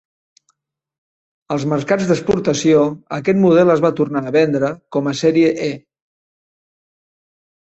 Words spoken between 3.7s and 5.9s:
es va tornar a vendre com a sèrie E.